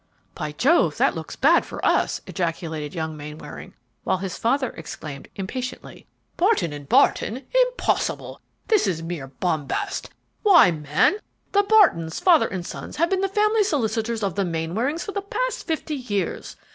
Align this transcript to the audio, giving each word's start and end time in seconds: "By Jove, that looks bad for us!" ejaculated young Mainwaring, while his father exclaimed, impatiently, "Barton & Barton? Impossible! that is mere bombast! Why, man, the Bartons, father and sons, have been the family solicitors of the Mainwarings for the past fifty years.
"By 0.33 0.51
Jove, 0.53 0.97
that 0.97 1.13
looks 1.13 1.35
bad 1.35 1.63
for 1.63 1.79
us!" 1.85 2.21
ejaculated 2.25 2.95
young 2.95 3.15
Mainwaring, 3.15 3.75
while 4.03 4.17
his 4.17 4.35
father 4.35 4.71
exclaimed, 4.71 5.27
impatiently, 5.35 6.07
"Barton 6.37 6.83
& 6.83 6.89
Barton? 6.89 7.43
Impossible! 7.67 8.41
that 8.69 8.87
is 8.87 9.03
mere 9.03 9.27
bombast! 9.27 10.09
Why, 10.41 10.71
man, 10.71 11.17
the 11.51 11.61
Bartons, 11.61 12.19
father 12.19 12.47
and 12.47 12.65
sons, 12.65 12.95
have 12.95 13.11
been 13.11 13.21
the 13.21 13.27
family 13.29 13.63
solicitors 13.63 14.23
of 14.23 14.33
the 14.33 14.43
Mainwarings 14.43 15.03
for 15.05 15.11
the 15.11 15.21
past 15.21 15.67
fifty 15.67 15.97
years. 15.97 16.55